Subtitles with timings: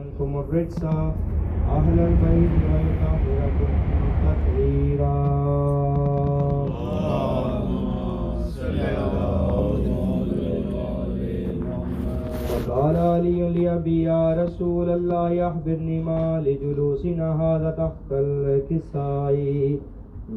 [0.00, 0.84] عنكم الرجس
[1.76, 3.72] أهل البيت ويطهركم
[4.24, 5.16] تطهيرا
[12.68, 19.36] وقال علي لأبي يا رسول الله أخبرني ما لجلوسنا هذا تحت الكساء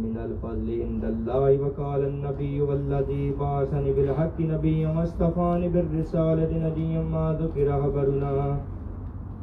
[0.04, 7.68] من الفضل عند الله وقال النبي والذي بعثني بالحق نبيا واصطفاني بالرسالة نبيا ما ذكر
[7.84, 8.58] خبرنا۔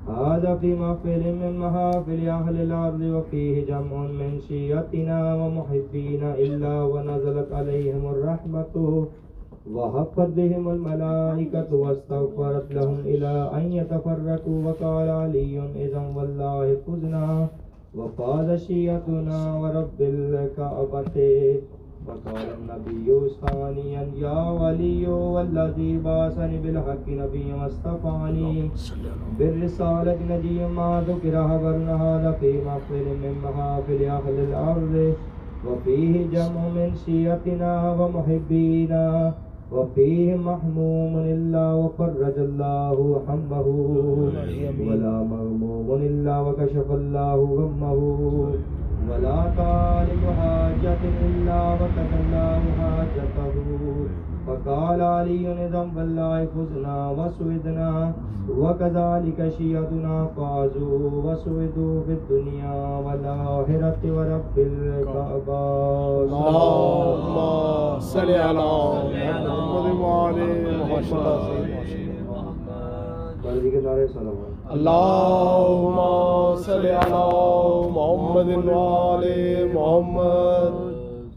[0.09, 8.07] هذا في محفل من محافل أهل الأرض وفيه جمع من شيعتنا ومحبين إلا ونزلت عليهم
[8.07, 9.07] الرحمة
[9.73, 17.49] وحفت بهم الملائكة واستغفرت لهم إلى أن يتفرقوا وقال علي إذا والله فزنا
[17.95, 21.17] وفاز شيعتنا ورب الكعبة
[22.11, 23.07] وقال النبي
[23.41, 28.71] ثانيا يا ولي والذي بعثني بالحق نبيا واصطفاني
[29.39, 32.53] بالرسالة نجي ما ذكر خبرنا هذا في
[33.23, 35.15] من محافل أهل الأرض
[35.67, 39.35] وفيه جمع من شيعتنا ومحبينا
[39.73, 43.67] وفيه محموم إلا وفرج الله همه
[44.89, 48.01] ولا مغموم إلا وكشف الله غمه
[49.11, 53.55] ولا طالب حاجة إلا وقد الله حاجته
[54.47, 58.13] فقال علي نظام بالله فزنا وسودنا
[58.59, 65.63] وكذلك شيعتنا فازوا وسودوا في الدنيا والآخرة ورب الكعبة.
[66.25, 67.37] اللهم
[68.01, 68.71] صل على
[69.13, 70.49] محمد وعلى
[70.91, 71.43] محمد
[73.45, 73.71] بلدی
[76.83, 77.25] کے نعرے سلام
[77.97, 80.73] اللهم صل على محمد وعلى محمد.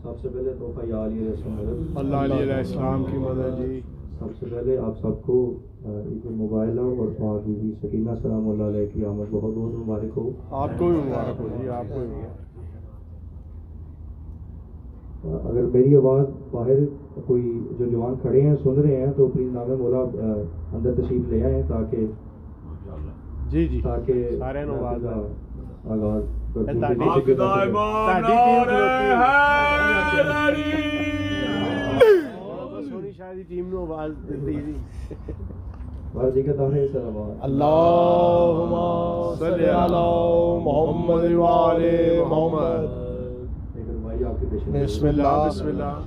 [0.03, 3.79] سب سے پہلے تحفہ یا علی رسول مدد اللہ علیہ السلام کی مدد جی.
[4.19, 5.37] سب سے پہلے آپ سب کو
[5.85, 10.17] عید موبائل اور وہاں بی بی سکینہ سلام اللہ علیہ کی آمد بہت بہت مبارک
[10.17, 10.29] ہو.
[10.63, 12.21] آپ کو بھی مبارک ہو جی آپ کو بھی
[15.23, 16.79] اگر میری آواز باہر
[17.25, 17.43] کوئی
[17.79, 21.61] جو جوان کھڑے ہیں سن رہے ہیں تو پلیز نام مولا اندر تشریف لے آئیں
[21.67, 22.05] تاکہ
[23.53, 23.81] جی جی۔
[33.75, 34.73] آواز دتی جی۔
[36.87, 38.73] سلام اللهم
[39.39, 40.07] صل على
[40.65, 42.19] محمد وعلى
[44.51, 44.75] بسم
[45.47, 45.99] بسم اللہ۔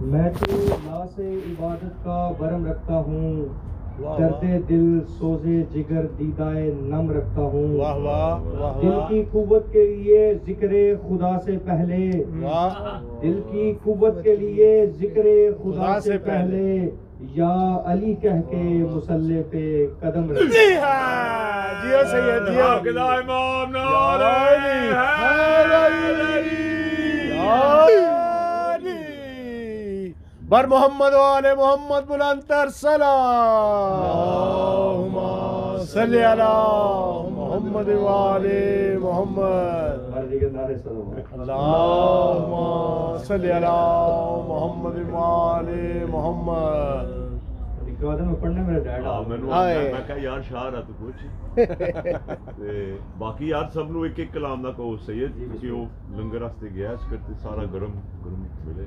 [0.00, 3.63] میں تو اللہ سے عبادت کا برم رکھتا ہوں۔
[3.98, 9.86] درد دل سوزے جگر دیدائے نم رکھتا ہوں۔ واہ واہ واہ دل کی قوت کے
[9.86, 10.72] لیے ذکر
[11.08, 12.10] خدا سے پہلے۔
[12.40, 15.26] واہ۔ دل کی قوت کے لیے ذکر
[15.62, 16.90] خدا سے پہلے۔
[17.20, 22.64] یا علی کہہ کے مسلح پہ قدم رکھ جی ہاں۔ جیو سید جیو۔
[30.48, 33.14] بر محمد والے محمد بلندر سلام
[35.92, 36.48] صلی علی
[37.36, 40.76] محمد والے محمد اللہم صلی نعرے
[43.26, 47.33] سلام محمد وعلى محمد
[48.62, 50.42] میں ਆ ਮੈਨੂੰ ਮੈਂ ਯਾਰ
[52.58, 54.70] ਤੇ ਬਾਕੀ ਯਾਰ ਸਭ ਨੂੰ ਇੱਕ ਇੱਕ ਕਲਾਮ ਦਾ
[55.70, 56.96] ਉਹ ਲੰਗਰ ਵਾਸਤੇ ਗਿਆ
[57.42, 58.86] ਸਾਰਾ ਗਰਮ ਗਰਮ ਮਿਲੇ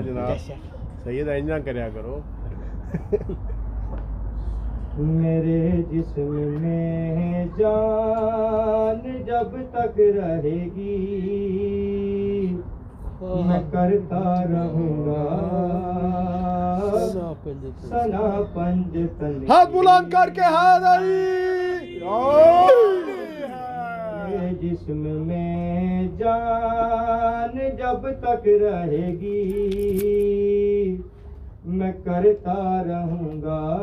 [0.00, 0.36] جناب
[1.04, 1.58] سید اینا
[1.90, 2.20] کرو
[4.98, 10.96] میرے جسم میں جان جب تک رہے گی۔
[13.22, 15.24] میں کرتا رہوں گا۔
[17.80, 21.98] سنا پنج تن ہاتھ بلند کر کے حاضری
[24.30, 29.38] میرے جسم میں جان جب تک رہے گی۔
[31.68, 33.76] میں کرتا رہوں گا۔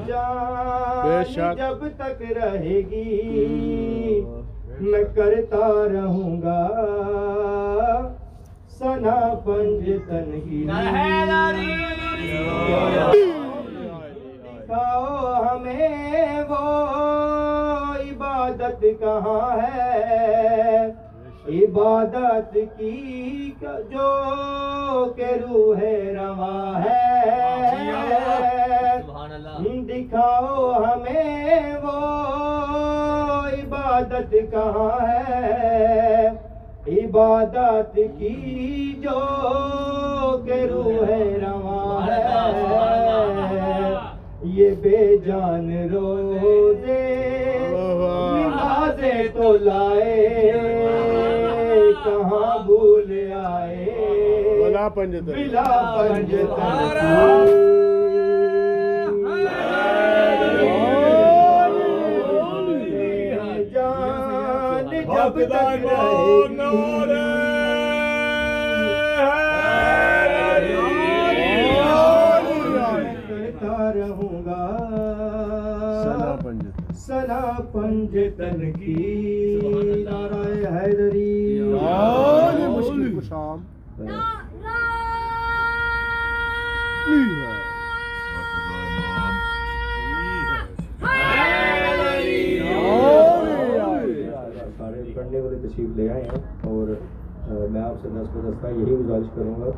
[0.08, 4.22] جان جب تک رہے گی۔
[4.80, 6.62] میں کرتا رہوں گا۔
[8.70, 10.68] سنا پنج تنگی
[14.44, 16.64] دکھاؤ ہمیں وہ
[17.96, 20.86] عبادت کہاں ہے؟
[21.48, 24.12] عبادت کی جو
[25.16, 25.80] کہ روح
[26.16, 27.06] روا ہے۔
[29.88, 32.16] دکھاؤ ہمیں وہ
[33.66, 36.30] عبادت کہاں ہے۔
[36.88, 39.20] عبادت کی جو
[40.46, 41.08] کہ روح
[41.46, 43.94] روا ہے۔
[44.44, 47.16] یہ بے جان روزے
[47.62, 50.52] نمازیں تو لائے۔
[52.04, 53.86] کہاں بھول آئے؟
[54.64, 56.36] بلا پنجتن۔ بلا پنج
[65.36, 65.84] تک
[73.30, 74.64] کرتا رہوں گا
[77.06, 78.96] سلا پنج تن کی
[80.06, 80.44] نعرہ
[80.78, 83.58] حیدری مشکل کشام.
[95.68, 96.96] تشریف لے آئے ہیں اور
[97.72, 99.72] میں آپ سے دس بدستہ یہی گزارش کروں گا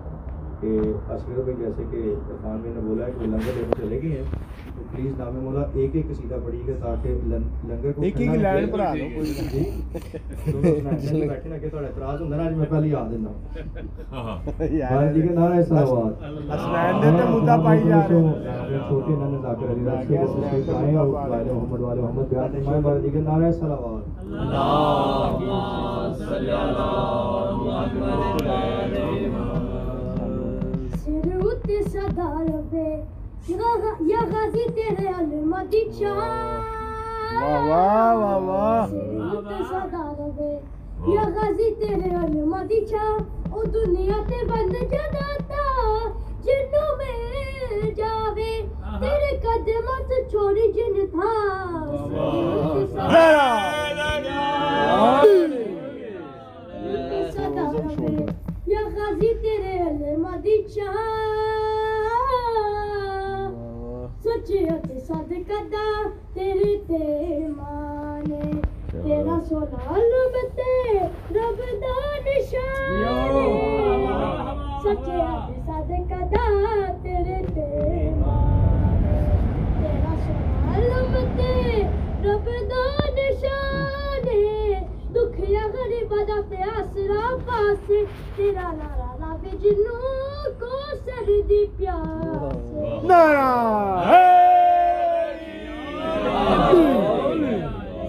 [0.62, 4.12] کہ اصغر بھائی جیسے کہ عرفان بھائی نے بولا ہے کہ لنگر لینے چلے گئے
[4.12, 4.24] ہیں
[4.68, 8.38] تو پلیز نام مولا ایک ایک قصیدہ پڑھیے گا تاکہ لن- لنگر کو ایک ایک
[8.38, 8.76] لائن نہ۔ دو۔
[9.16, 9.64] کوئی نہیں۔ جی۔
[11.12, 13.30] ہیں بیٹھے نا کہ تھوڑا اعتراض ہے نا، اج میں پہلے یاد دینا
[14.58, 16.08] بھائی جی کے نعرہ اسلام
[16.50, 20.70] اسنان دے تے مدعا پائی جا رہے ہیں چھوٹے نند ذاکر علی راج کے تشریف
[20.70, 24.02] لائے اور والے محمد والے محمد بیان فرمائے بھائی جی کے نعرہ اسلام
[26.20, 26.78] سرود
[33.50, 36.18] یا غازی تیرے علمتی چاہ
[37.42, 38.88] واہ واہ واہ واہ
[39.70, 40.52] صدا ربے
[41.14, 45.64] یا غازی تیرے علمتی چاہ او دنیا تے بند جناتا
[46.46, 48.52] جنوں میں جاوے
[49.00, 51.32] تیرے قدموں سے چھوڑی جن تھا
[57.32, 58.16] صدا ربے
[58.68, 61.27] یا غازی تیرے علمتی چاہ
[64.24, 65.88] سچیا تے سد کدا
[66.34, 67.02] تیری تے
[67.48, 68.52] مانے
[68.92, 70.74] تیرا سونا لب تے
[71.36, 73.36] رب دا نشان
[74.84, 76.46] سچیا تے سد کدا
[77.04, 77.68] تیرے تے
[78.22, 79.22] مانے
[79.82, 81.54] تیرا سونا لب تے
[82.26, 82.86] رب دا
[83.18, 84.28] نشان
[85.16, 87.92] دکھیا غریبا دا پیاسرا پاس
[89.48, 90.14] مجنوں
[90.60, 90.70] کو
[91.06, 93.52] سردی پیاس نارا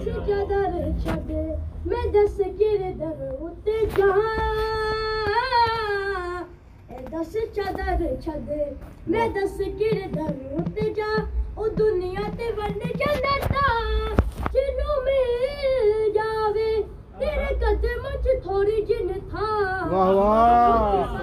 [0.03, 1.31] سجدر چھڈ
[1.85, 4.37] میں دس گردر اتے جہاں
[7.11, 8.51] دس چادر چھڈ
[9.07, 11.11] میں دس گردر اتے جا۔
[11.55, 13.65] او دنیا تے ورن جنتا
[14.53, 16.08] جنوں میں
[17.19, 19.47] تیرے قدم چ تھوڑی جن تھا
[19.91, 21.17] واہ واہ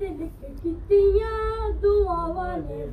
[0.00, 0.26] دل
[0.62, 2.84] کیتیاں دعاواں نے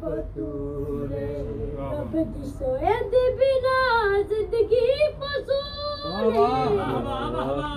[1.91, 3.79] رب دی سوئے دی بنا
[4.29, 4.85] زندگی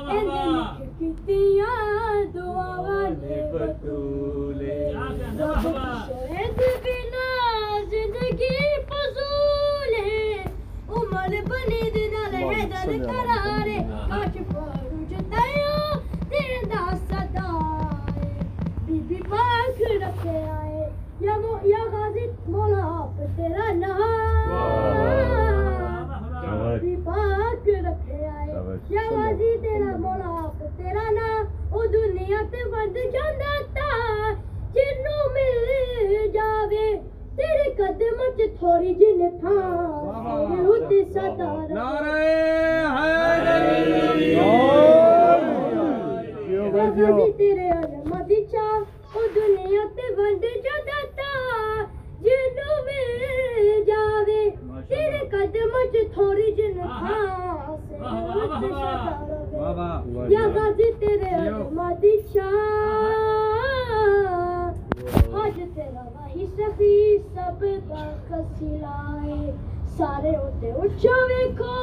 [0.09, 0.59] اے دل
[0.99, 5.88] کیتیاں دعاواں نے بطورے رب
[12.59, 15.99] دی نال حیدر کرارے کاش پڑو جتایو
[16.31, 18.33] تیرے دا صدائے
[18.87, 20.89] بی بی پاک رکھے آئے
[21.27, 24.49] یا مو یا غازی مولا آپ تیرا نام
[26.83, 26.95] بی
[28.95, 31.29] یا غازی تیرا مولا حق تیرا نا
[31.71, 33.91] او دنیا تے ود جاندا تا
[34.75, 36.89] جنوں مل جاوے
[37.39, 39.57] تیرے قدم چ تھوڑی جن تھا
[40.65, 41.77] روت صدا جیو
[46.53, 48.77] یا بھائی جیو غازی تیرے علم دی چاہ
[49.15, 51.33] او دنیا تے ود جاندا تا
[52.25, 53.23] جنوں مل
[53.89, 54.43] جاوے۔
[54.89, 57.19] تیرے قدم چ تھوڑی جن تھا
[58.35, 59.91] روت صدا
[60.35, 62.57] یا غازی تیرے علم دی چاہ
[65.43, 66.05] آج تیرا
[66.39, 69.53] وہی سفی سب دا خسلائے
[69.97, 71.75] سارے ہوتے اچھا ویکھو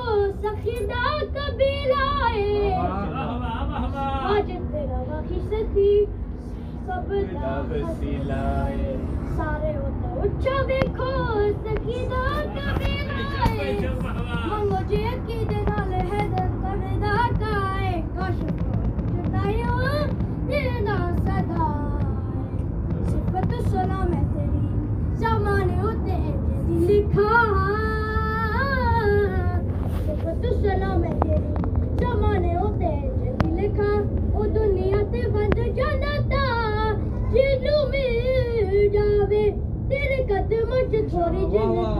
[0.43, 6.05] سخی دا قبیلہ ہے آج تیرا وہی سفی
[6.85, 8.95] سب دا خسلائے
[9.37, 11.11] سارے ہوتے اچھا ویکھو
[11.65, 12.23] سخی دا
[12.55, 19.77] قبیلہ ہے منگو جی عقیدے نال حیدر کردا کائے کاش جنایو
[20.47, 21.71] دل دا صدا
[23.05, 24.63] صفت سلام ہے تیری
[25.19, 27.29] زمانے ہوتے ہیں جدی لکھا
[30.07, 31.53] صفت سلام ہے تیری
[32.01, 32.89] زمانے ہوتے
[33.21, 33.91] جدی لکھا
[34.33, 36.43] او دنیا تے ونج جانا تا
[37.31, 39.43] جنوں مل جاوے
[39.89, 41.97] تیرے قدم چ تھوڑی جنت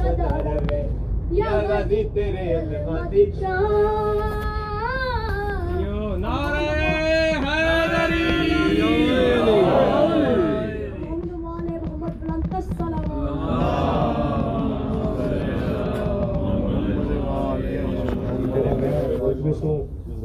[0.00, 0.82] صدا رہے
[1.38, 4.53] یا غازی تیرے علم دی چاہ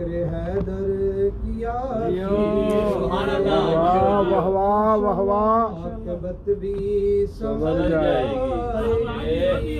[0.00, 1.72] ذکر حیدر کیا
[2.92, 3.64] سبحان اللہ.
[4.30, 8.22] واہ واہ واہ واہ عاقبت بھی سمجھ جائے
[9.60, 9.78] گی.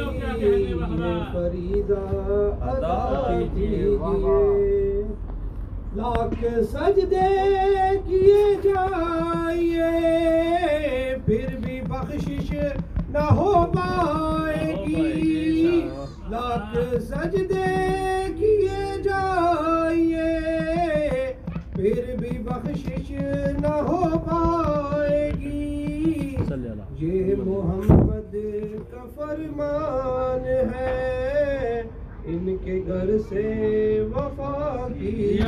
[1.32, 2.04] فریدہ
[2.70, 3.84] ادا کیجیے.
[5.96, 7.30] لاکھ سجدے
[8.06, 9.90] کیے جائیے
[11.26, 12.48] پھر بھی بخشش
[13.10, 15.80] نہ ہو پائے گی.
[16.30, 16.76] لاکھ
[17.08, 17.68] سجدے
[18.38, 18.50] کیے
[22.17, 23.11] بھی بخشش
[23.61, 26.37] نہ ہو پائے گی۔
[26.99, 28.37] یہ محمد
[28.90, 31.83] کا فرمان ہے۔
[32.25, 33.45] ان کے گھر سے
[34.14, 35.38] وفا کی۔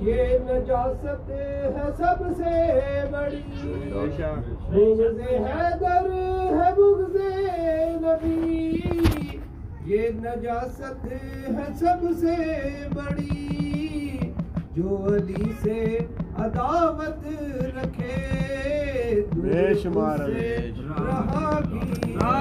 [0.02, 2.52] یہ نجاست ہے سب سے
[3.10, 3.42] بڑی۔
[4.70, 7.16] بغض حیدر ہے بغض
[8.04, 8.78] نبی۔
[9.84, 12.34] یہ نجاست ہے سب سے
[12.94, 14.18] بڑی۔
[14.76, 15.98] جو علی سے
[16.38, 17.26] عداوت
[17.76, 22.40] رکھے بے شمار رہا کی۔ یا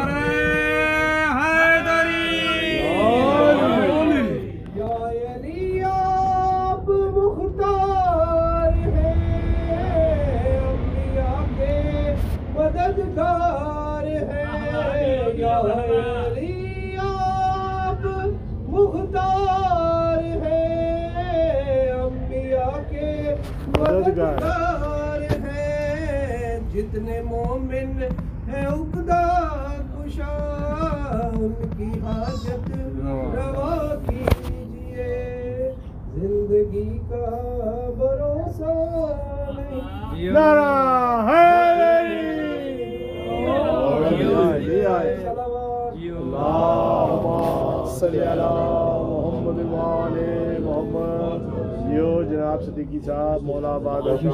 [53.73, 54.29] آباد جی۔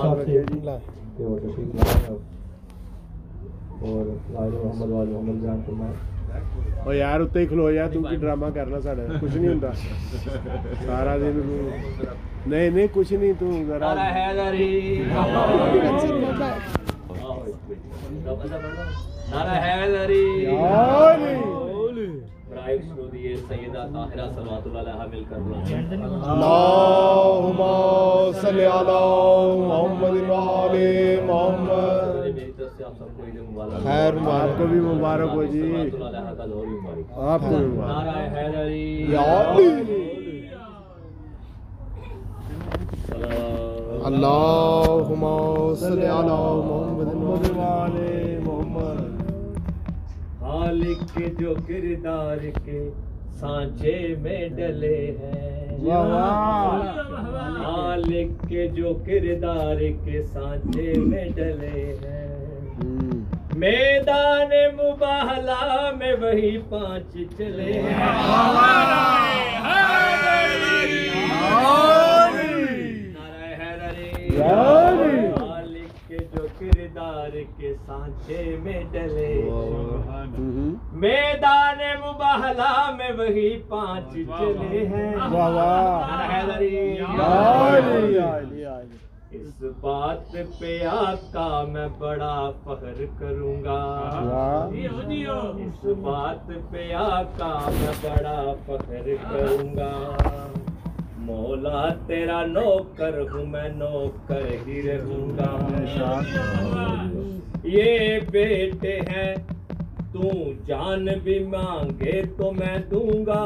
[1.17, 2.17] کہ وہ تشریف لائیں
[3.81, 5.93] اور لائل محمد وال محمد جان فرمائیں
[6.85, 9.71] او یار اتنے ہی کھلو۔ جا تو کی ڈرامہ کرنا ساڈا کچھ نہیں ہوندا۔
[10.85, 11.39] سارا دن
[12.45, 15.03] نہیں نہیں کچھ نہیں تو ذرا نعرہ حیدری
[22.49, 25.37] نعرہ حیدری برائے سرودی سیدہ طاہرہ صلوات اللہ علیہ مل کر
[26.29, 27.61] اللہم
[28.41, 29.01] صلی علی
[29.67, 30.15] محمد
[31.25, 31.69] محمد۔
[33.07, 36.17] کو عید مبارک خیر آپ کو بھی مبارک ہو جی۔ اللہ
[37.25, 38.09] آپ کو بھی مبارک۔
[44.05, 45.25] اللہم
[45.75, 48.38] صلی علی محمد وآل محمد
[50.49, 52.89] خالق کے جو کردار کے
[53.39, 62.27] سانچے میں ڈلے ہیں۔ واہ واہ خالق کے جو کردار کے سانچے میں ڈلے ہیں۔
[63.55, 67.97] میدان مباہلا میں وہی پانچ چلے ہیں۔
[73.13, 79.33] نعرہ حیدری خالق کے جو کردار کے سانچے میں ڈلے۔
[80.91, 85.13] میدان مباہلا میں وہی پانچ چلے ہیں۔
[89.31, 93.81] اس بات پہ آقا میں بڑا فخر کروں گا۔
[95.57, 99.91] اس بات پہ آقا میں بڑا فخر کروں گا۔
[101.29, 105.49] مولا تیرا نوکر ہوں، میں نوکر ہی رہوں گا۔
[107.63, 109.35] یہ بیٹے ہیں،
[110.13, 110.29] تو
[110.67, 113.41] جان بھی مانگے تو میں دوں گا۔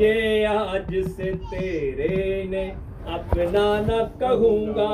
[0.00, 2.64] یہ آج سے تیرے نے
[3.14, 4.92] اپنا نہ کہوں گا۔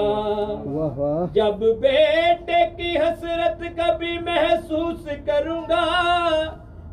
[1.34, 5.84] جب بیٹے کی حسرت کبھی محسوس کروں گا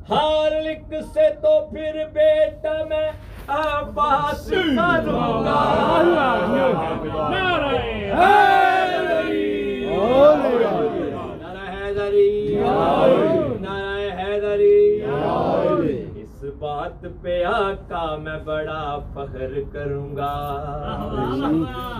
[0.07, 3.09] خالق سے تو پھر بیٹا میں
[3.49, 5.59] عباس گا
[7.31, 7.77] نعرہ
[11.73, 13.48] حیدری نعرہ
[16.89, 20.33] اس بات پہ آقا میں بڑا فخر کروں گا۔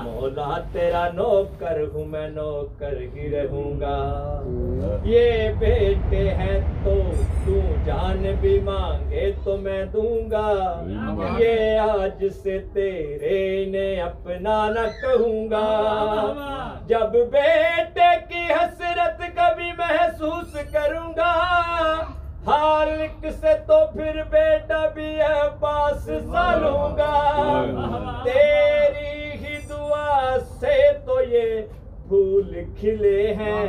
[0.04, 4.42] مولا تیرا نوکر ہوں، میں نوکر ہی رہوں گا۔
[5.04, 7.12] یہ بیٹے ہیں تو
[7.46, 10.84] تو جان بھی مانگے تو میں دوں گا۔
[11.40, 15.68] یہ آج سے تیرے نے اپنا نہ کہوں گا۔
[16.88, 19.49] جب بیٹے کی حسرت کبھی
[23.00, 31.62] خالق سے تو پھر بیٹا بھی عباس سالوں گا۔ تیری ہی دعا سے تو یہ
[32.08, 33.68] پھول کھلے ہیں۔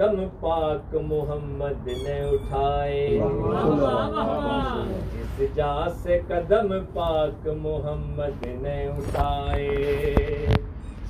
[0.00, 3.18] قدم پاک محمد نے اٹھائے
[5.12, 10.46] جس جا سے قدم پاک محمد نے اٹھائے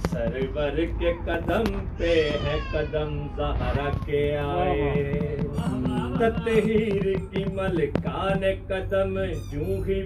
[0.06, 5.36] سرور کے قدم پہ ہے قدم زہرا کے آئے
[6.18, 9.18] تطہیر کی ملکہ نے قدم
[9.52, 10.02] یوں ہی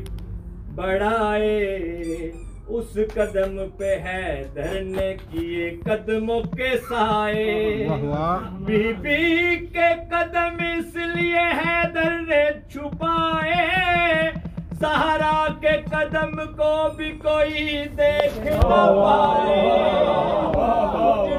[0.75, 1.61] بڑھائے
[2.69, 7.87] اس قدم پہ ہے دھرنے کیے قدموں کے سائے۔
[8.67, 14.31] بی بی کے قدم اس لیے ہے در نے چھپائے۔
[14.81, 19.63] سہارا کے قدم کو بھی کوئی دیکھ نہ پائے۔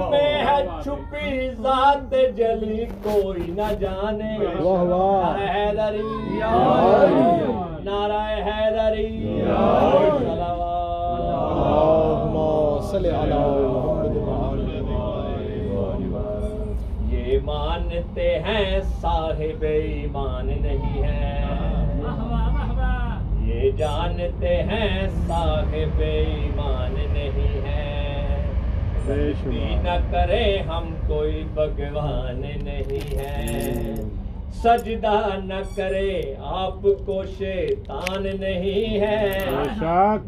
[0.09, 6.39] میں ہے چھپی ذات جلی کوئی نہ جانے۔ نعرہ حیدری
[7.83, 9.41] نعرہ حیدری
[11.65, 12.35] اللہم
[12.91, 13.33] صلی علی
[13.65, 14.59] محمد وآل
[17.11, 21.43] یہ مانتے ہیں صاحب ایمان نہیں ہے۔
[23.45, 27.83] یہ جانتے ہیں صاحب ایمان نہیں ہے۔
[29.83, 33.24] نہ کرے ہم کوئی بھگوان نہیں ہے۔
[34.65, 39.39] سجدہ نہ کرے آپ کو شیطان نہیں ہے۔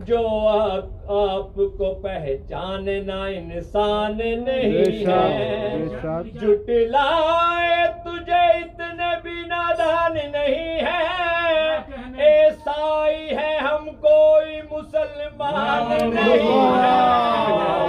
[0.05, 5.85] جو آپ کو پہچاننا انسان نہیں ہے۔
[6.33, 11.01] جٹلائے تجھے اتنے بھی نادان نہیں ہے۔
[12.23, 17.86] عیسائی ہے ہم کوئی مسلمان نہیں ہے۔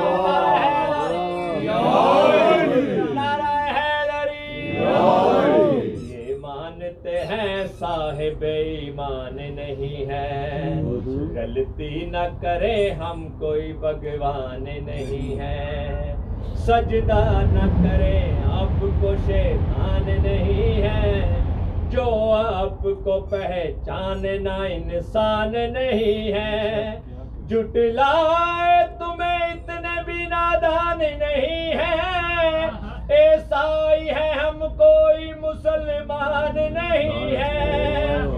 [11.39, 16.15] غلطی نہ کرے ہم کوئی بھگوان نہیں ہے
[16.59, 17.21] سجدہ
[17.53, 18.19] نہ کرے
[18.53, 21.13] آپ کو شیطان نہیں ہے
[21.91, 26.97] جو آپ کو پہچاننا انسان نہیں ہے
[27.49, 32.67] جٹلائے تمہیں اتنے بھی نادان نہیں ہے
[33.13, 38.38] عیسائی ہے ہم کوئی مسلمان نہیں ہے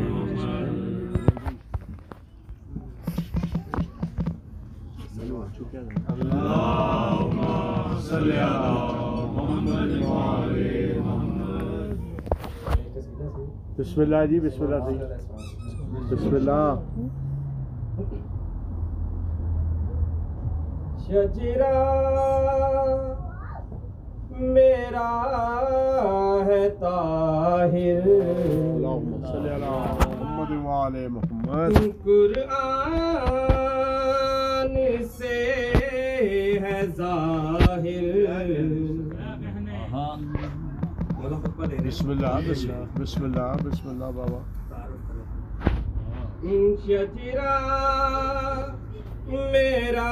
[5.61, 5.79] شکریہ
[13.79, 16.73] بسم اللہ جی۔ بسم اللہ صحیح جی۔ بسم اللہ
[21.05, 21.73] شجرا
[24.31, 25.09] میرا
[26.45, 29.85] ہے طاہر۔ اللہم صلی اللہ
[30.19, 33.50] محمد وعلی محمد۔ قرآن
[41.85, 42.51] بسم اللہ
[42.99, 44.39] بسم اللہ بسم اللہ، بابا۔
[46.85, 47.57] شتیرا
[49.27, 50.11] میرا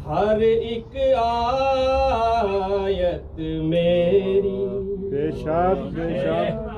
[0.06, 4.67] ہر ایک آیت میری۔
[5.10, 6.70] بے شک بے شک۔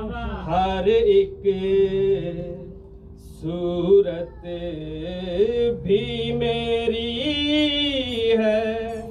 [0.48, 1.44] ہر ایک
[3.42, 4.46] صورت
[5.84, 7.12] بھی میری
[8.40, 9.02] ہے۔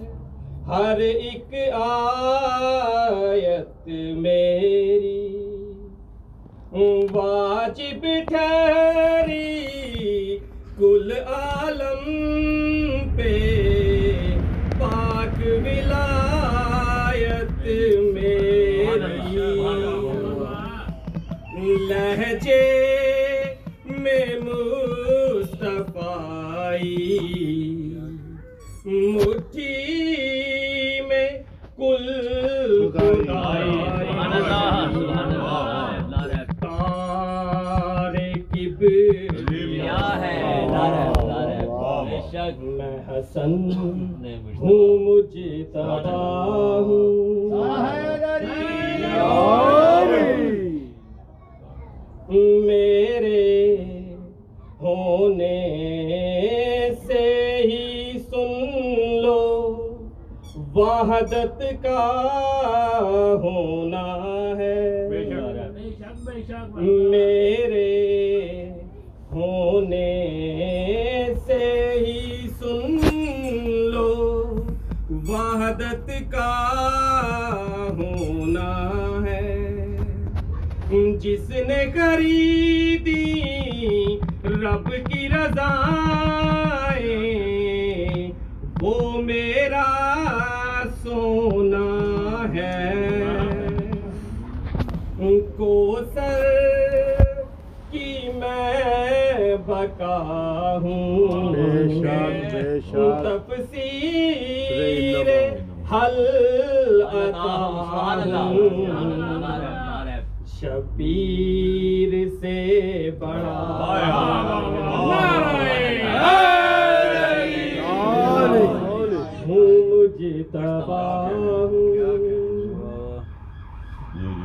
[0.67, 5.21] ہر ایک آیت میری
[7.13, 9.02] واجب ٹھہر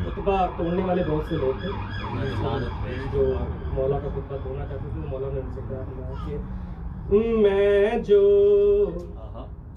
[0.06, 1.70] خطبہ توڑنے والے بہت سے لوگ تھے
[3.14, 3.24] جو
[3.74, 5.82] مولا کا خطبہ توڑنا چاہتے تھے مولا نے ان سے کہا
[7.10, 8.24] کہ میں جو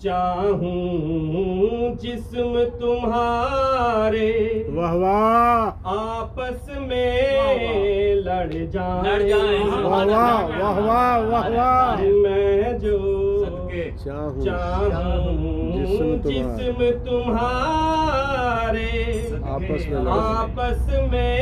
[0.00, 4.30] چاہوں جسم تمہارے
[4.74, 12.96] واہ واہ آپس میں لڑ جائیں واہ واہ واہ واہ۔ میں جو
[14.02, 14.42] چاہوں
[15.72, 16.16] جسم
[17.04, 18.90] تمہارے
[19.44, 21.36] آپس میں آپس میں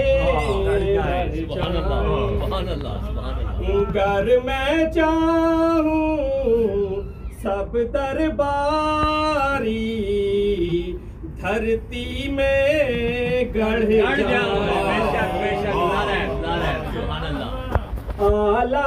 [3.94, 6.16] گر میں چاہوں
[7.42, 9.76] سب درباری
[11.40, 13.84] دھرتی میں گڑھ
[14.20, 14.66] جاؤں
[18.20, 18.86] آلہ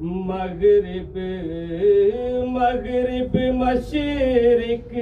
[0.00, 1.16] مغرب
[2.48, 4.92] مغرب مشرق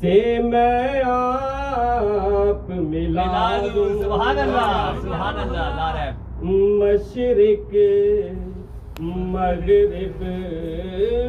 [0.00, 3.26] سے میں آپ ملا
[3.74, 6.10] دوں سبحان اللہ سبحان اللہ
[6.42, 7.74] مشرق
[9.00, 10.22] مغرب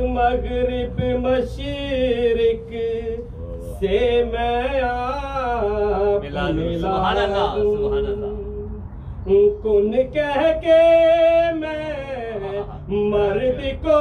[0.09, 2.73] مغرب مشرق
[3.79, 8.35] سے میں آپ ملا دوں سبحان اللہ سبحان اللہ۔
[9.63, 10.77] کن کہہ کے
[13.11, 13.97] مرد کو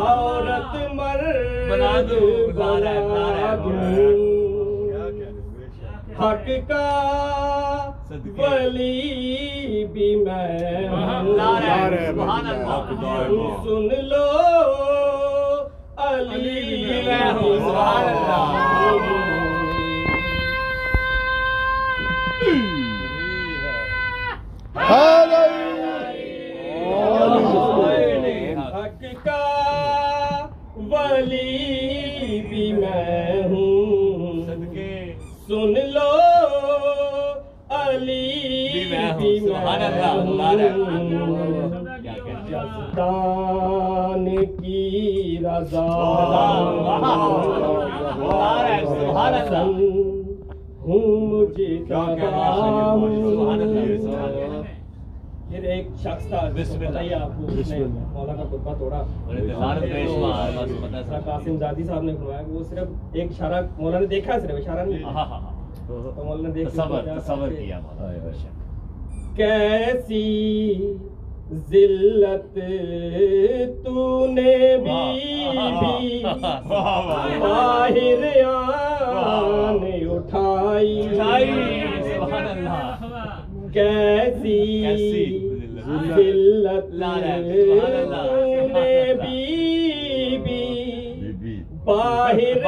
[0.00, 2.12] عورت مرد
[6.20, 6.88] حق کا
[8.38, 10.88] ولی بھی میں
[13.64, 14.28] سن لو
[15.96, 19.19] علی میں ہوں۔
[42.92, 44.24] داستان
[44.56, 45.86] کی رضا
[50.82, 51.76] ہوں مجھے
[55.50, 56.40] پھر ایک شخص تھا
[56.80, 59.02] بتائیے آپ کو اس مولا کا خطبہ توڑا
[61.20, 64.84] قاسم زادی صاحب نے فرمایا کہ وہ صرف ایک اشارہ مولا نے دیکھا صرف اشارہ
[64.86, 65.02] نہیں
[65.88, 66.86] تو مولا نے دیکھا
[67.18, 68.10] تصور کیا مولا
[69.36, 70.94] کیسی
[71.70, 72.58] ذلت
[73.84, 75.02] تو نے بی
[75.80, 76.22] بی
[77.40, 80.94] باہر آن اٹھائی۔
[83.74, 84.58] کیسی
[86.16, 90.64] ذلت تو نے بی بی
[91.84, 92.66] باہر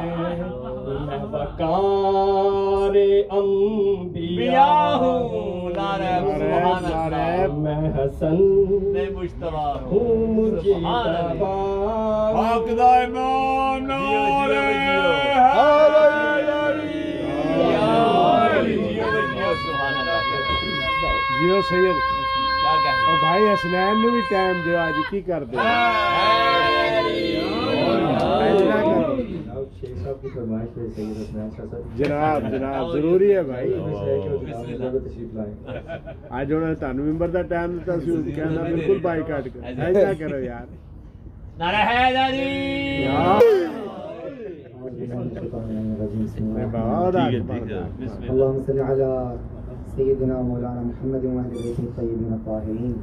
[1.30, 2.96] بکار
[3.30, 8.36] انبیاء بیا ہوں نعرہ سبحان اللہ۔ میں حسن
[8.92, 9.06] میں
[9.90, 10.72] ہوں۔ مجھے
[12.38, 14.71] حق دا امام نعرہ
[21.52, 21.96] دیو سید
[22.66, 25.60] اور بھائی حسنین نے بھی ٹائم دیو آج کی کر دیو
[31.96, 33.74] جناب جناب ضروری ہے بھائی
[36.30, 39.84] آج انہوں نے تانو ممبر دا ٹائم دیتا سی کہنا بلکل بائی کٹ کر ہے
[39.86, 40.66] ایسا کرو یار
[41.58, 42.50] نارا ہے آزادی
[46.14, 49.08] بسم الله الرحمن الرحيم اللهم صل على
[49.96, 52.94] سیدنا مولانا محمد وعلى بيته الطيبين الطاهرين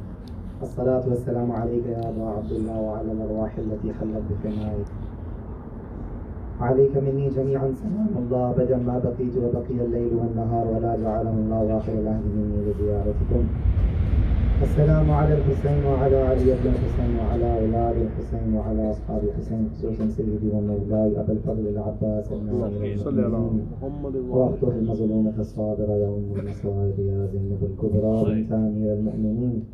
[0.62, 4.88] الصلاة والسلام عليك يا أبا عبد الله وعلى الأرواح التي حلت بفنائك
[6.60, 11.92] عليك مني جميعا سلام الله أبدا ما بقيت وبقي الليل والنهار ولا جعله الله آخر
[11.92, 13.42] العهد مني لزيارتكم
[14.62, 20.48] السلام على الحسين وعلى علي بن الحسين وعلى أولاد الحسين وعلى أصحاب الحسين خصوصا سيدي
[20.54, 27.62] ومولاي أبا الفضل العباس النبي صلی اللہ محمد وافتح المظلومة الصابرة يوم المصائب يا زينب
[27.70, 29.64] الكبرى بنت أمير المؤمنين.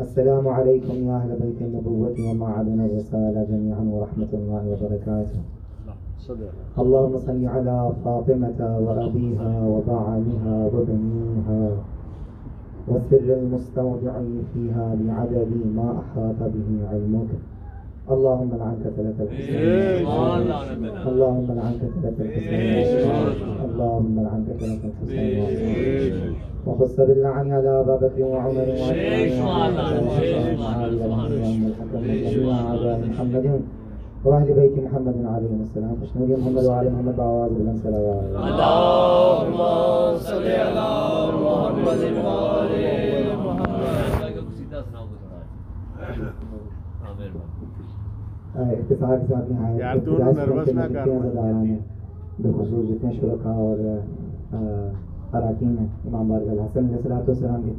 [0.00, 5.40] السلام عليكم يا أهل بيت النبوة ومعدن الرسالة جميعا ورحمة الله وبركاته.
[6.78, 11.62] اللهم صل على فاطمة وأبيها وبعلها وبنيها.
[12.88, 14.12] والسر المستودع
[14.54, 17.30] فيها بعدد ما أحاط به علمك.
[18.10, 20.06] اللهم لعن كتلة الحسين
[21.08, 22.86] اللهم لعن كتلة الحسين
[23.66, 26.34] اللهم لعن كتلة الحسين
[26.66, 29.72] وخص باللعن على ابا بكر وعمر وعثمان.
[30.60, 33.60] وعلي وعلي الحكم جميع اعداء محمد.
[34.24, 39.58] واهل بيت محمد عليهم السلام اشهد محمد وعلى محمد بآواز بلند صلوات اللهم
[40.26, 40.90] صل على
[41.32, 41.88] محمد
[42.26, 43.12] وعلى
[48.54, 51.08] اختصار کے ساتھ نہایت یار تو نروس نہ کر۔
[52.42, 53.78] بالخصوص جتنے شرکا اور
[55.34, 57.72] اراکین ہیں امام بارک الحسن علیہ الصلوۃ والسلام کے۔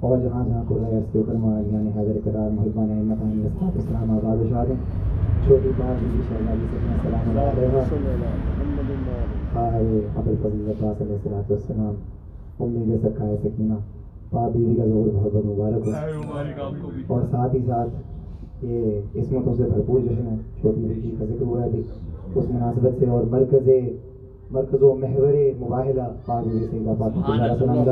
[0.00, 1.34] اور جہاں جہاں کو رہے اس کے اوپر
[1.72, 4.80] یعنی حیدر قرار محبان احمد علیہ والسلام آباد و شاد ہیں۔
[5.46, 7.80] چھوٹی بات بھی شہزادی سے اپنا سلام علیہ
[9.52, 9.80] خواہر
[10.16, 11.94] ابو الفضل عباس علیہ والسلام۔
[12.60, 13.74] امید سرکار سکینہ
[14.30, 19.62] پاک بیوی کا ظہور بہت بہت مبارک ہو۔ اور ساتھ ہی ساتھ یہ عصمتوں سے
[19.62, 21.82] بھرپور جشن ہے۔ چھوٹی بیٹی کا ذکر ہوا ہے ابھی
[22.34, 23.68] اس مناسبت سے اور مرکز
[24.50, 27.84] مرکز و محور مباحلہ پاک بیوی سیدہ فاطمہ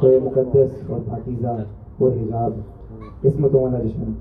[0.00, 1.56] تو یہ مقدس اور پاکیزہ
[1.98, 2.50] اور حجاب
[3.26, 4.12] عصمتوں والا جشن۔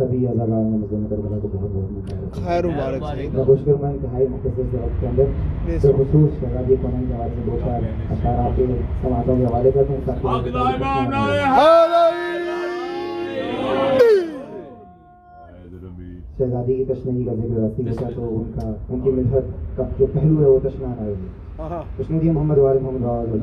[0.00, 3.02] سبھی ازاگار نے مظلوم کربلا کو بہت بہت مبارک خیر مبارک
[3.34, 5.32] میں خوش کروں میں انتہائی مختصر سے وقت کے اندر
[5.66, 8.66] بالخصوص شہزادی کونین کے حوالے سے دو چار اشعار آپ کے
[9.02, 11.60] سماعتوں کے حوالے کر دوں تاکہ
[16.38, 19.44] شہزادی کی تشنہی کا ذکر رسی کا تو ان کا ان کی مدحت
[19.76, 21.12] کا جو پہلو ہے وہ تشنا ہے۔
[21.96, 23.36] تشنودی محمد والد محمد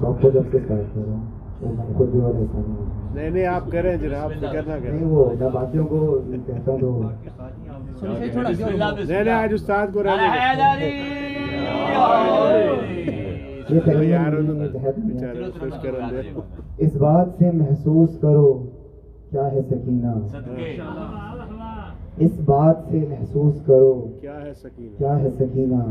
[0.00, 0.42] کو جب
[0.94, 2.20] سے رہا ہوں بھی
[3.14, 5.24] نہیں نہیں آپ کریں جناب فکر نہ کریں۔ نہیں وہ
[5.86, 7.02] کو کہتا تو
[9.30, 10.22] آج استاد کو رہنے
[16.78, 18.52] اس بات سے محسوس کرو
[19.30, 20.76] کیا ہے سکینہ؟ صدقے۔
[22.18, 25.82] اس بات سے محسوس کرو کیا ہے سکینہ؟ کیا ہے سکینہ؟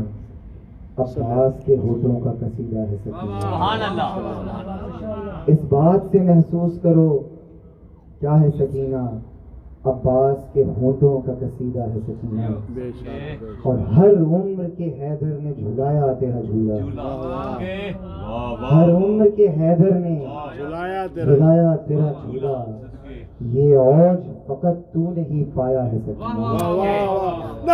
[0.98, 7.08] عباس کے ہوٹوں کا قصیدہ ہے سکینہ سبحان اللہ اس بات سے محسوس کرو
[8.20, 9.02] کیا ہے سکینہ؟
[9.84, 12.46] عباس کے ہونٹوں کا قصیدہ ہے سکینہ
[12.92, 16.74] شک اور ہر عمر کے حیدر نے جھلایا تیرا جھولا۔
[18.70, 20.16] ہر عمر کے حیدر نے
[20.56, 22.64] جھلایا تیرا۔ جھولا۔
[23.40, 27.66] یہ اوج فقط تو نے ہی پایا ہے سکینہ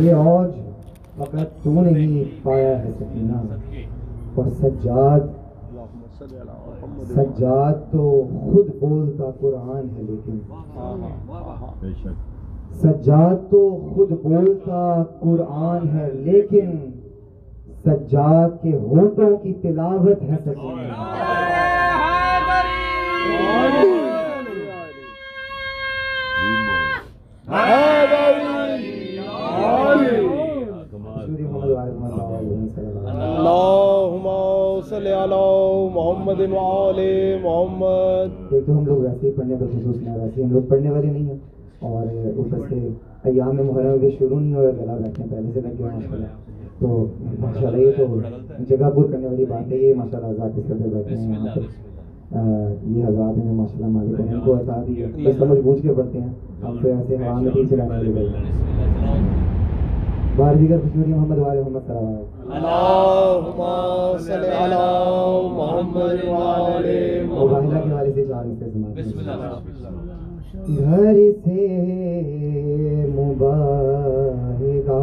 [0.00, 0.50] یہ اوج
[1.16, 3.36] فقط تو نہیں پایا ہے سکینہ۔
[4.34, 5.20] اور سجاد
[7.08, 10.38] سجاد تو خود بولتا قرآن ہے لیکن۔
[12.82, 16.76] سجاد تو خود بولتا قرآن ہے لیکن
[17.84, 20.92] سجاد کے ہونٹوں کی تلاوت ہے سکینہ۔
[33.14, 38.52] اللہم صلی علی محمد وعلی محمد.
[38.52, 41.06] ایک تو ہم لوگ ویسے ہی پڑھنے پر خصوص نہیں ویسے ہم لوگ پڑھنے والے
[41.06, 41.38] نہیں ہیں۔
[41.80, 42.88] اور اوپر سے
[43.24, 46.26] ایام محرم بھی شروع نہیں ہوا گلا بیٹھے ہیں، پہلے سے لگ گیا ماشاء اللہ۔
[46.78, 47.06] تو
[47.40, 48.06] ماشاء اللہ، یہ تو
[48.68, 51.60] جگہ پور کرنے والی بات ہے، یہ ماشاء اللہ ذاکر صاحب بیٹھے ہیں یہاں پر۔
[52.86, 55.82] یہ حضرات ہیں، ماشاء اللہ، مالک نے ان کو عطا دی ہے۔ بس سمجھ بوجھ
[55.82, 56.28] کے پڑھتے ہیں۔
[56.64, 58.28] ہم تو ایسے ہوا میں تیر چلانے والے بھائی
[60.36, 61.86] بار دیگر نوری محمد والے محمد
[64.20, 66.24] صلی اللہ علیہ محمد
[67.28, 68.96] مباہلہ کے حوالے سے چار حصے سماعت
[70.68, 71.66] گھر سے
[73.14, 75.02] مباہگا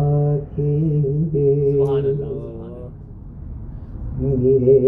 [0.56, 0.72] کے
[4.18, 4.80] میرے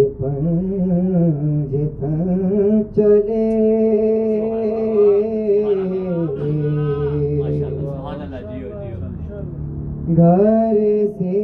[2.95, 3.45] چلے
[7.39, 8.97] ماشاء اللہ سبحان اللہ جیو جیو
[10.07, 10.75] گھر
[11.17, 11.41] سے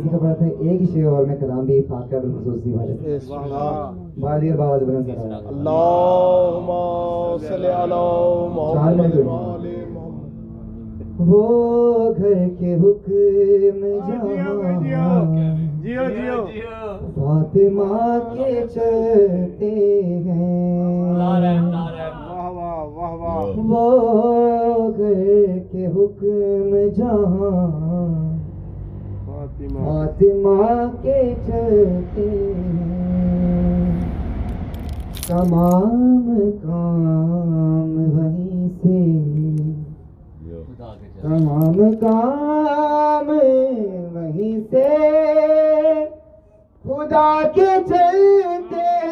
[0.00, 3.18] اسی کا پڑھا تھا ایک ہی شعر اور میں کلام بھی فاقہ بالخصوص دی والے
[4.20, 6.70] بار بابا زبان سے رہا اللہم
[7.48, 9.16] صلی علی محمد
[11.20, 15.24] وہ گھر کے حکم جہاں
[15.82, 16.44] جیو جیو۔
[17.14, 27.79] فاطمہ کے چلتے ہیں۔ نعرہ نعرہ واہ واہ واہ واہ۔ وہ گھر کے حکم جہاں
[29.68, 34.00] فاطمہ۔ کے چلتے ہیں
[35.26, 39.20] تمام کام وہیں سے۔
[40.48, 43.28] خدا کے جل تمام کام
[44.14, 44.88] وہیں سے۔
[46.82, 49.10] خدا کے چلتے ہیں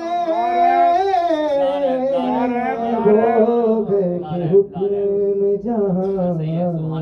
[4.52, 6.97] حکم جہاں۔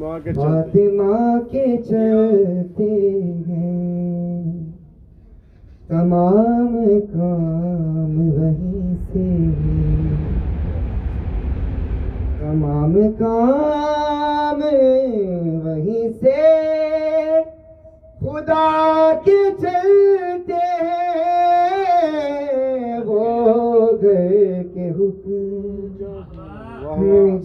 [0.00, 2.90] فاطمہ کے چلتے
[3.48, 4.42] ہیں۔
[5.88, 6.76] تمام
[7.12, 9.26] کام وہیں سے
[12.40, 14.60] تمام کام
[15.64, 16.40] وہیں سے
[18.20, 18.68] خدا
[19.24, 21.78] کے چلتے ہیں۔
[23.04, 23.22] وہ
[24.02, 25.40] گھر کے حکم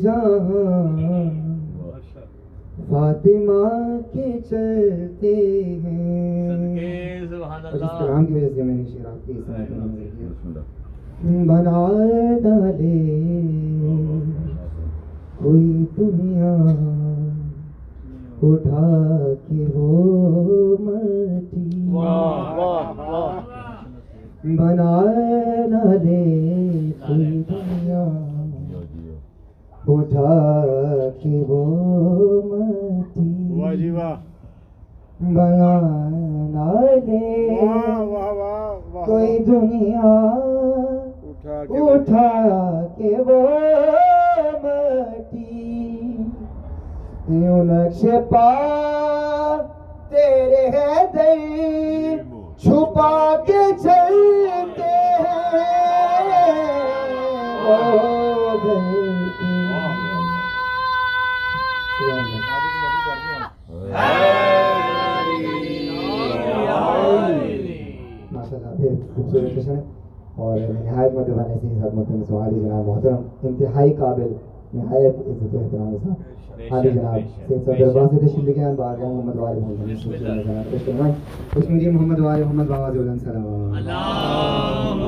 [0.02, 1.37] جہاں۔
[2.90, 6.50] فاطمہ کے چلتے ہیں۔
[7.74, 9.34] اس کلام کی وجہ سے میں نے شیرات کی
[11.46, 11.98] بنا
[12.44, 13.14] ڈالے۔
[15.38, 16.56] کوئی دنیا
[18.42, 21.70] اٹھا کے وہ مٹی۔
[24.44, 25.02] بنا
[25.72, 26.24] ڈالے۔
[27.08, 28.06] کوئی دنیا
[28.70, 30.34] جیو جیو اٹھا
[31.22, 32.47] کے وہ
[33.78, 34.16] جی واہ
[35.34, 35.74] بنا
[36.52, 36.70] نہ
[37.08, 37.20] دے
[37.52, 40.14] واہ واہ واہ واہ کوئی دنیا
[41.84, 42.28] اٹھا
[42.98, 43.42] کے وہ
[44.64, 46.24] مٹی
[47.36, 48.50] یوں نقش پا
[50.10, 52.18] تیرے ہے دل
[52.62, 53.14] چھپا
[53.48, 54.57] کے چلتے
[69.36, 69.82] اللہ ہے
[70.36, 74.34] اور نہایت مدبان ایسی حضرت سوالی جناب محترم انتہائی قابل
[74.74, 76.38] نہایت عزت و احترام کے ساتھ۔
[76.72, 80.16] عالی جناب سید صدر دربار سے تشریف لے کے آئے بارگاہ محمد وال محمد صلی
[80.16, 81.16] اللہ۔ علیہ وسلم پیش فرمائیں
[81.54, 85.08] خوش مجھے محمد وال محمد بابا بلند سلام۔ اللهم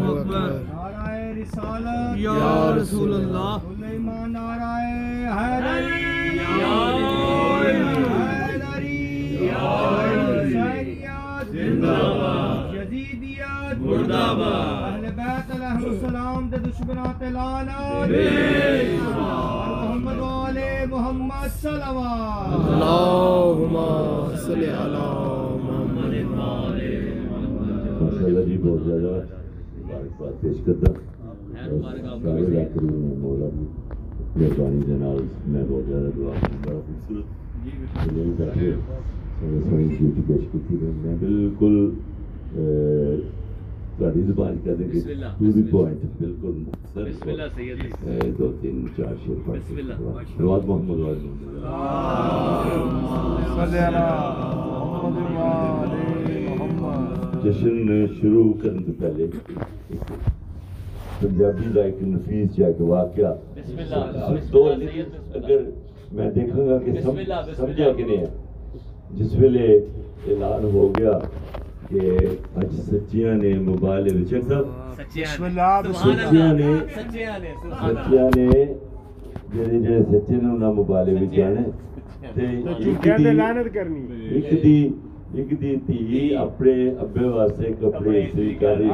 [0.08, 3.73] اکبر۔ نعرہ رسالت۔ یا رسول اللہ۔
[16.86, 17.22] محمد
[20.20, 22.50] والے محمد صلوات.
[22.54, 23.76] اللہم
[24.46, 25.04] صلی علی
[25.62, 26.12] محمد
[28.00, 29.12] ماشاء اللہ جی بہت زیادہ
[29.78, 30.92] مبارکباد پیش کرتا
[31.54, 32.00] سارے
[33.20, 33.48] مولا
[34.36, 36.32] مہربانی کے نال میں بہت زیادہ دعا
[36.64, 37.26] بڑا خوبصورت
[38.16, 38.70] یہی کر کے
[39.40, 41.74] سونے سونے ڈیوٹی پیش کی تھی میں بالکل
[43.98, 48.50] تھوڑی زبان کہہ دیں اللہ، ٹو دی پوائنٹ بالکل مختصر بسم اللہ سید اے، دو
[48.60, 49.94] تین چار شیر پڑھ بسم اللہ،
[50.28, 50.98] کے رواد محمد
[56.50, 59.26] محمد جشن شروع کرنے سے پہلے
[61.20, 64.64] پنجابی کا ایک نفیس جا کے واقعہ بسم اللہ بسم دو
[65.34, 65.60] اگر
[66.12, 67.40] میں دیکھوں گا کہ سمجھا۔
[67.92, 68.26] کہ نہیں ہے
[69.14, 69.66] جس ویلے
[70.26, 71.18] اعلان ہو گیا
[71.94, 72.16] کہ
[72.56, 74.66] اج سچیاں نے موبائل وچ صاحب
[74.96, 76.70] سچیاں نے.
[76.94, 78.48] سچیاں نے
[79.54, 81.62] جڑے جڑے سچے نے انہاں موبائل وچ۔ جانے
[82.34, 84.02] تے ایک تے دی- لعنت کرنی۔
[84.34, 84.76] ایک دی
[85.34, 85.98] ایک دی تھی
[86.36, 88.88] اپنے ابے واسطے کپڑے استری کر رہی۔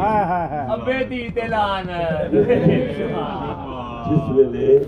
[0.75, 1.87] ابے دی تلان
[2.33, 4.79] جس ویلے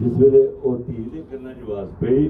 [0.00, 2.28] جس ویلے او تھی نے کرنا جواز پئی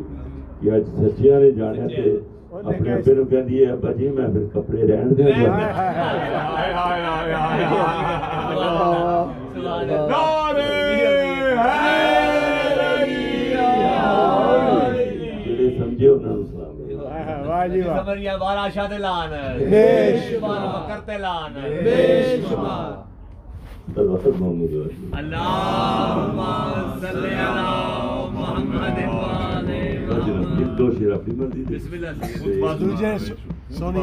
[0.60, 2.16] کہ اج سچیاں نے جانے تے
[2.56, 7.64] اپنے ابے نو کہندی ہے ابا جی میں پھر کپڑے رہن دے ہائے ہائے ہائے
[7.64, 9.26] سبحان
[9.90, 10.26] اللہ
[15.46, 18.98] جڑے سمجھے انہاں نو سلام ہائے ہائے، واہ جی واہ سمریا بارہ بے
[21.84, 21.96] بے
[22.48, 22.92] شمار
[26.16, 27.62] محمد صلی علی
[28.32, 28.98] محمد
[30.16, 33.16] دو شیر اپنی مرضی دے بسم اللہ دوجے
[33.78, 34.02] سونی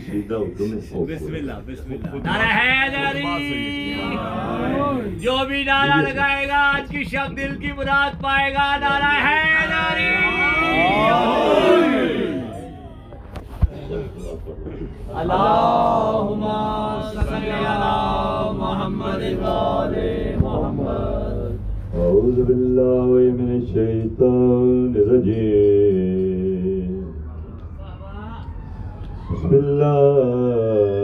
[0.00, 4.04] سیدھا حکم بسم اللہ بسم اللہ نعرہ حیدری
[5.20, 10.08] جو بھی نعرہ لگائے گا آج کی شب دل کی مراد پائے گا نعرہ حیدری
[15.14, 16.44] اللہم
[17.12, 19.94] صلی علی محمد وآل
[22.28, 23.08] أعوذ بالله
[23.40, 26.92] من الشيطان الرجيم.
[29.32, 30.98] بسم الله.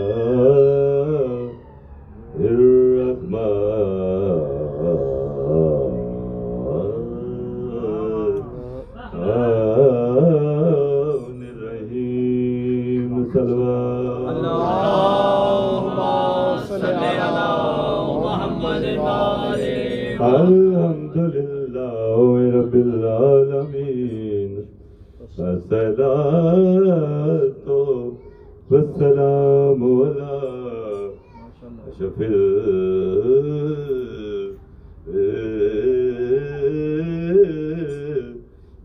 [31.94, 32.22] أشرف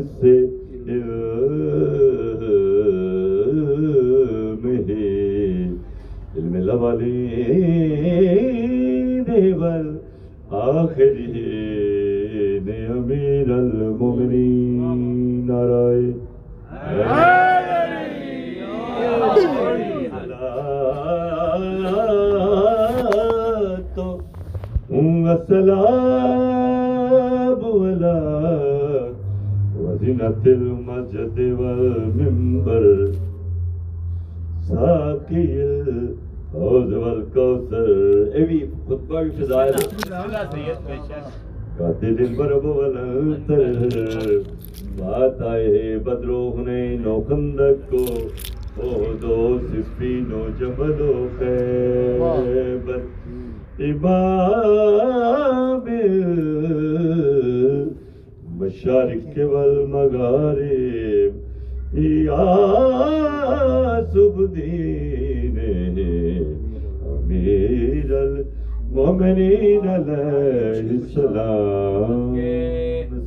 [68.83, 72.35] المؤمنین علیہ السلام.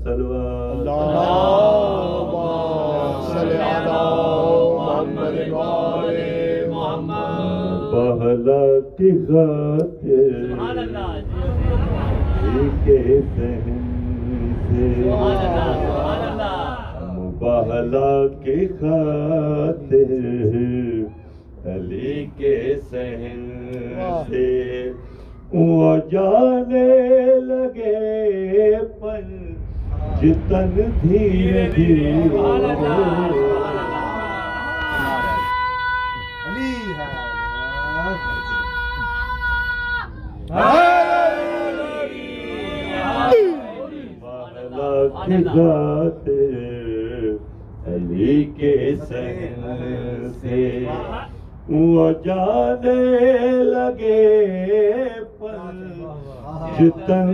[0.05, 0.89] صلوات
[3.87, 6.19] اللهم محمد وآل
[6.71, 8.65] محمد بہلا
[8.99, 11.11] کی خاطر سبحان اللہ
[12.85, 13.01] کے
[13.35, 13.83] سہن
[14.69, 14.93] سے.
[14.95, 18.13] سبحان اللہ سبحان اللہ مباہلا
[18.45, 20.11] کی خاطر
[21.75, 22.57] علی کے
[22.91, 23.41] سہن
[24.29, 24.49] سے.
[25.53, 26.89] وہ جانے
[27.41, 28.71] لگے
[29.01, 29.55] پن
[30.21, 30.71] جتن
[31.03, 32.65] دھیرے دھیرے سبحان
[44.57, 46.29] اللہ سبحان اللہ
[47.87, 48.75] علی کے
[49.09, 50.65] سہن سے۔
[51.69, 54.25] وہ جانے لگے
[56.77, 57.29] جتن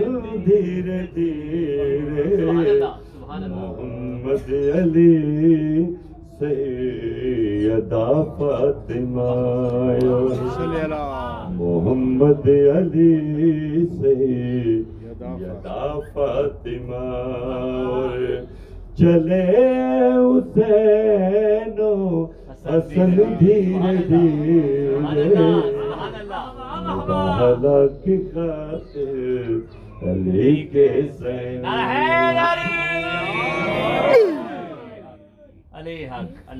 [0.45, 2.79] دھیرے دھیرے
[3.29, 5.85] محمد علی
[6.39, 8.07] سیدہ
[8.37, 9.31] فاطمہ
[11.53, 13.15] محمد علی
[13.93, 15.81] سیدہ
[16.13, 17.03] فاطمہ
[18.97, 19.43] چلے
[20.17, 22.25] حسین و
[22.65, 25.82] حسن دھیرے دھیرے
[28.03, 30.87] کی خاطر علی کے
[31.17, 31.63] سین۔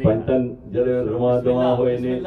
[0.04, 2.20] پنٹن جڑے رواں دواں ہوئے نے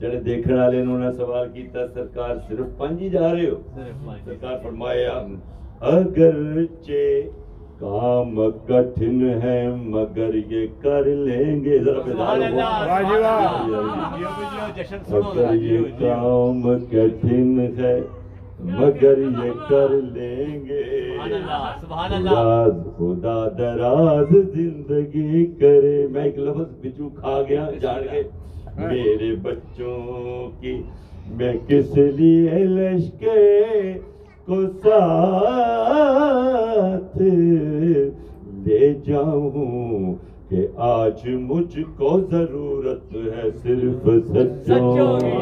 [0.00, 3.58] جڑے دیکھن والے نے انہوں نے سوال کیتا سرکار صرف پنج ہی جا رہے ہو۔
[4.24, 5.12] سرکار فرمایا
[5.80, 7.04] اگرچہ
[7.80, 11.88] کام کٹھن ہے مگر یہ کر لیں گے۔ جی
[15.10, 18.00] جیو یہ کام کٹھن ہے
[18.60, 20.82] مگر یہ کر لیں گے۔
[21.14, 27.68] سبحان اللہ سبحان اللہ۔ دراز خدا دراز زندگی کرے۔ میں ایک لفظ بچو کھا گیا
[27.80, 28.22] جان کے
[28.78, 30.80] میرے بچوں کی
[31.36, 33.92] میں کس لیے لشکے
[34.46, 37.16] کو ساتھ
[38.64, 40.14] لے جاؤں
[40.48, 45.32] کہ آج مجھ کو ضرورت ہے صرف سچوں کی۔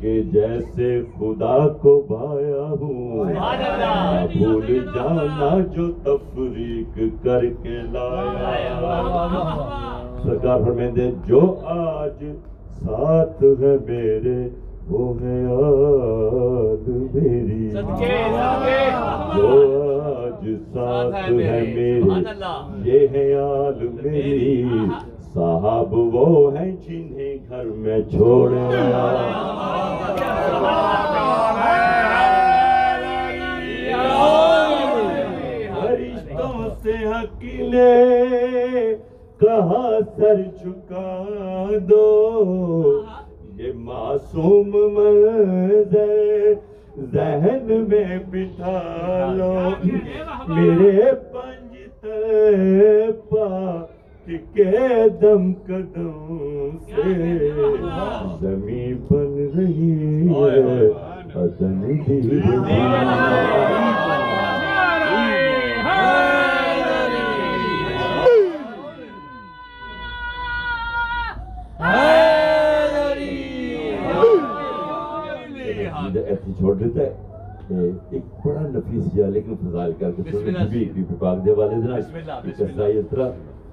[0.00, 3.24] کہ جیسے خدا کو بھایا ہوں
[4.32, 8.78] بھول جانا جو تفریق کر کے لایا۔
[10.22, 12.24] سرکار فرمیندے جو آج
[12.80, 14.48] ساتھ ہے میرے
[14.88, 17.70] وہ ہے آل میری۔
[19.36, 19.50] جو
[20.04, 22.00] آج ساتھ ہے میرے۔
[22.84, 24.64] یہ ہے آل میری۔
[25.34, 28.68] صاحب وہ ہیں جنہیں گھر میں چھوڑا۔
[35.80, 37.92] فرشتوں سے حق نے
[39.40, 43.02] کہا سر چکا دو؟
[43.56, 46.52] یہ معصوم منظر
[47.12, 49.52] ذہن میں بٹھا لو۔
[50.48, 51.66] میرے پنج
[53.28, 53.48] پا
[54.28, 57.12] کے دم قدم سے
[58.40, 60.90] زمین بن رہی ہے۔
[61.34, 61.82] عدن
[76.26, 77.12] ایسی چھوڑ دیتا ہے
[78.10, 80.22] ایک بڑا نفیس جا لیکن فضائل کر کے
[81.18, 83.28] پاک دے والے دن بسم اللہ،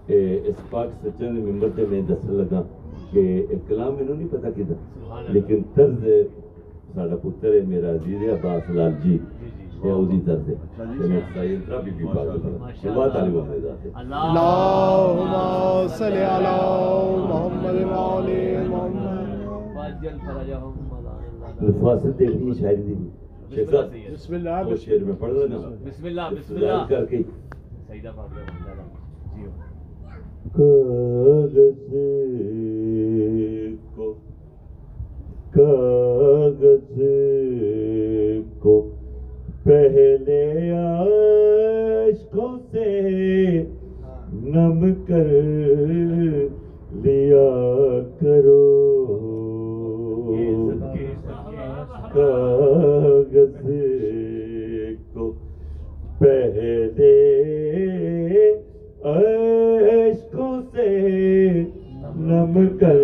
[0.08, 2.62] بسم اللہ۔ اس پاک سچن ممبر تے میں دس لگا
[3.12, 3.24] کہ
[3.68, 6.04] کلام میں نہیں پتا کدھر اللہ۔ لیکن طرز
[6.96, 9.18] ساڈا پتر ہے میرا عزیز ہے عباس لال جی۔
[9.84, 10.56] اے اودی طرز ہے۔
[11.08, 15.34] میں کسائی اترا بی بی پاک ماشاء بات اللہ۔ علی محمد ذات ہے اللهم
[15.98, 16.56] صل على
[17.30, 19.06] محمد وعلى محمد
[21.62, 22.94] الفاصل دیکھنی شاعری دی۔
[24.14, 24.50] بسم اللہ
[25.20, 27.18] پڑھ لینا بسم اللہ بسم اللہ۔ کر کے۔
[27.88, 28.55] سیدہ فاطمہ۔ جی
[30.56, 31.58] کاغذ
[33.96, 34.12] کو
[35.52, 37.00] کاغذ
[38.60, 38.76] کو
[39.64, 42.90] پہلے عشقوں سے
[44.46, 45.28] نم کر
[47.04, 47.50] لیا
[48.20, 48.62] کرو
[52.14, 53.66] کاغذ
[55.14, 55.32] کو
[56.20, 57.14] پہلے
[59.06, 60.36] عشق
[60.72, 60.88] سے
[62.20, 62.96] نم کر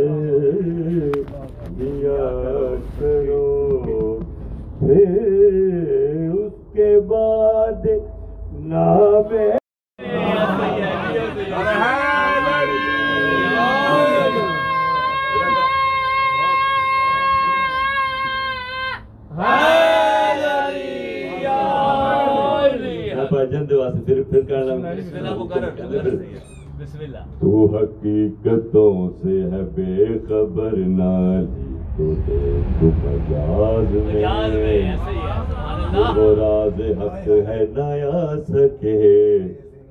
[37.13, 38.97] حق ہے نیا سکے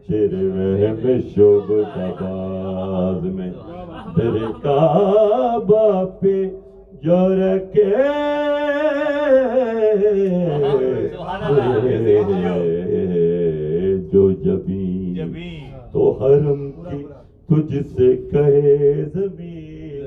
[0.09, 3.51] شیر میں شوب باز میں
[4.17, 6.35] تیرے کعبہ پہ
[7.03, 7.85] جو رکھے
[14.13, 15.33] جو جبین
[15.93, 17.03] تو حرم کی
[17.49, 18.77] تجھ سے کہے
[19.15, 20.07] زمین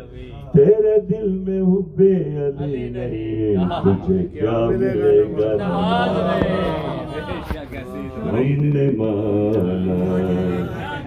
[0.53, 6.73] تیرے دل میں حب علی نہیں۔ تجھے کیا ملے گا نماز میں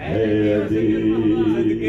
[0.06, 1.82] بے عزیز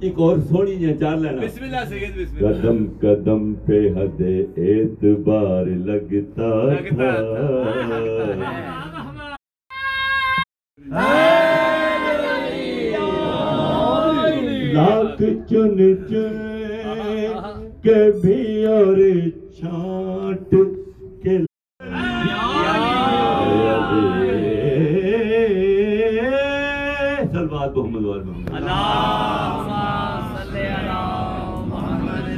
[0.00, 4.20] ایک اور سونی جی چار لینا بسم اللہ سید بسم اللہ قدم قدم پہ حد
[4.58, 7.88] اعتبار لگتا لگتا تھا
[14.72, 16.48] لاکھ چن چن
[17.82, 18.96] کے بھی اور
[19.60, 20.52] چھانٹ
[21.22, 21.36] کے
[27.32, 28.68] سلوات محمد وال محمد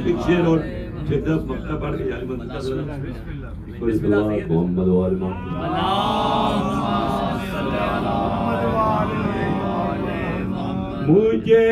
[0.05, 0.59] ایک شیر اور
[1.19, 2.97] مقطع پڑھ کے جالی بند کر دینا
[3.79, 5.71] کوئی سلوات محمد وال محمد
[11.07, 11.67] مجھے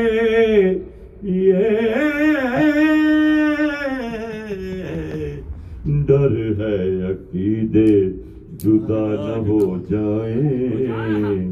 [1.31, 2.80] یہ
[6.11, 6.77] ڈر ہے
[7.11, 7.91] عقیدے
[8.57, 9.59] جدا نہ ہو
[9.89, 11.51] جائیں۔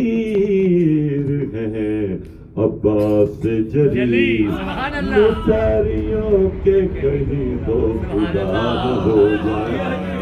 [0.00, 2.16] تصویر ہے
[2.56, 3.42] عباس
[3.72, 4.48] جلی۔
[5.46, 10.19] ساریوں کے کہیں تو خدا نہ ہو جائے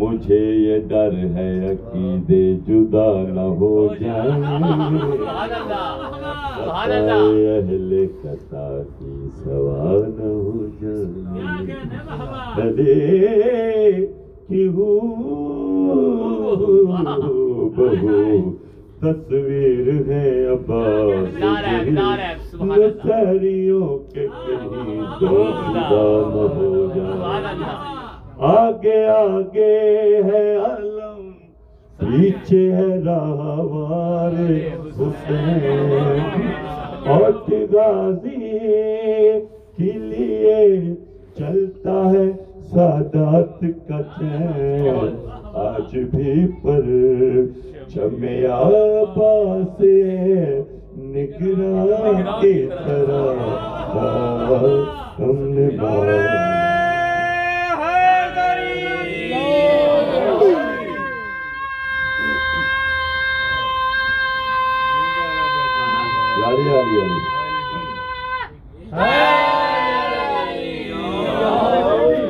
[0.00, 4.34] مجھے یہ ڈر ہے عقیدے جدا نہ ہو جائیں۔
[6.68, 7.90] اہل
[8.22, 8.68] خطا
[8.98, 11.06] کی سوا نہ ہو جائے
[14.48, 14.90] کی ہو،
[17.76, 18.18] بہو
[19.00, 25.82] تصویر ہے عباس اللہ۔ نصاریوں کے کہیں تو خدا
[26.28, 27.66] نہ ہو جائے
[28.48, 29.74] آگے آگے
[30.24, 31.30] ہے علم
[31.98, 34.34] پیچھے ہے راہوار
[34.98, 36.46] حسین
[37.06, 37.32] اور
[37.72, 38.52] غازی
[39.76, 40.94] کے لیے
[41.38, 42.26] چلتا ہے
[42.70, 45.14] سادات کا چین
[45.58, 46.32] آج بھی
[46.62, 46.82] پر
[47.92, 48.58] چمیا
[49.78, 49.94] سے
[50.96, 53.42] نگران کی طرح۔
[55.18, 55.68] ہم نے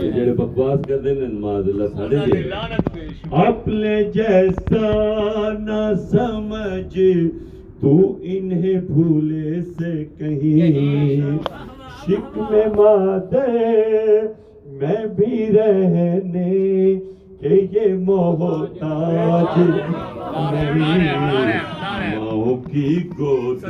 [0.01, 2.98] یہ جڑے بکواس کرتے ہیں نماز اللہ ساڑھے
[3.33, 6.99] اپنے جیسا نہ سمجھ،
[7.81, 11.39] تو انہیں بھولے سے کہیں۔
[12.03, 14.27] شک میں مادر،
[14.67, 16.95] میں بھی رہنے
[17.41, 19.61] کہ یہ محتاج۔
[20.75, 21.61] نہیں
[22.17, 23.65] ماؤں کی گود